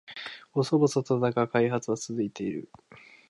[0.55, 2.71] 細々とだが開発は続いている